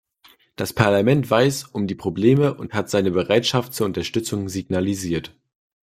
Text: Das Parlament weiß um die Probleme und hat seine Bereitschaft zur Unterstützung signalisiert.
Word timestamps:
Das 0.55 0.73
Parlament 0.73 1.29
weiß 1.29 1.65
um 1.65 1.85
die 1.85 1.93
Probleme 1.93 2.55
und 2.55 2.73
hat 2.73 2.89
seine 2.89 3.11
Bereitschaft 3.11 3.75
zur 3.75 3.85
Unterstützung 3.85 4.49
signalisiert. 4.49 5.35